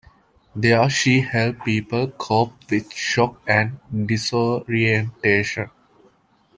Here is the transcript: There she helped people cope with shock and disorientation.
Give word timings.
There 0.55 0.89
she 0.89 1.19
helped 1.19 1.63
people 1.63 2.07
cope 2.07 2.53
with 2.71 2.91
shock 2.91 3.39
and 3.45 3.79
disorientation. 4.07 5.69